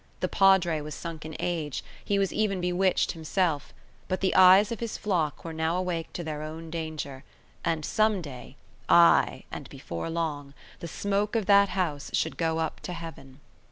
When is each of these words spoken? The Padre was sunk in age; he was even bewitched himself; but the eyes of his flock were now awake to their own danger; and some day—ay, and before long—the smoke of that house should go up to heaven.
The 0.19 0.27
Padre 0.27 0.81
was 0.81 0.95
sunk 0.95 1.25
in 1.25 1.35
age; 1.39 1.83
he 2.03 2.17
was 2.17 2.33
even 2.33 2.59
bewitched 2.59 3.11
himself; 3.11 3.71
but 4.07 4.19
the 4.19 4.33
eyes 4.33 4.71
of 4.71 4.79
his 4.79 4.97
flock 4.97 5.45
were 5.45 5.53
now 5.53 5.77
awake 5.77 6.11
to 6.13 6.23
their 6.23 6.41
own 6.41 6.71
danger; 6.71 7.23
and 7.63 7.85
some 7.85 8.19
day—ay, 8.19 9.43
and 9.51 9.69
before 9.69 10.09
long—the 10.09 10.87
smoke 10.87 11.35
of 11.35 11.45
that 11.45 11.69
house 11.69 12.09
should 12.13 12.37
go 12.37 12.57
up 12.57 12.79
to 12.79 12.93
heaven. 12.93 13.41